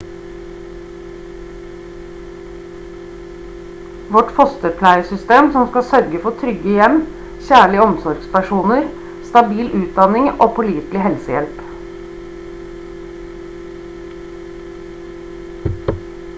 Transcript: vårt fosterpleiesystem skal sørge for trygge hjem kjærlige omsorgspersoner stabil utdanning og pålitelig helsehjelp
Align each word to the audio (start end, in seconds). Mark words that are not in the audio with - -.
vårt 4.15 4.31
fosterpleiesystem 4.37 5.49
skal 5.57 5.85
sørge 5.89 6.21
for 6.23 6.33
trygge 6.39 6.73
hjem 6.77 6.95
kjærlige 7.49 7.83
omsorgspersoner 7.89 8.81
stabil 9.29 9.69
utdanning 9.83 10.25
og 10.33 10.49
pålitelig 10.57 11.03
helsehjelp 11.05 11.61